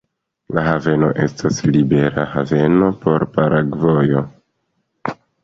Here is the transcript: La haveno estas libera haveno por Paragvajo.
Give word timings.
La 0.57 0.61
haveno 0.67 1.09
estas 1.25 1.59
libera 1.67 2.23
haveno 2.31 2.89
por 3.05 3.27
Paragvajo. 3.37 4.27